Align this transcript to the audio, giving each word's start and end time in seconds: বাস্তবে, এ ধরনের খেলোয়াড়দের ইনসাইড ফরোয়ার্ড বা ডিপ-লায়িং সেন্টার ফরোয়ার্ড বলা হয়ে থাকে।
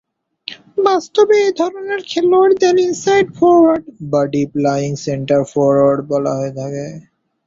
বাস্তবে, 0.85 1.37
এ 1.41 1.59
ধরনের 1.59 2.01
খেলোয়াড়দের 2.09 2.75
ইনসাইড 2.79 3.27
ফরোয়ার্ড 3.37 3.83
বা 4.11 4.21
ডিপ-লায়িং 4.33 4.91
সেন্টার 5.05 5.41
ফরোয়ার্ড 5.51 6.01
বলা 6.11 6.31
হয়ে 6.37 6.53
থাকে। 6.59 6.85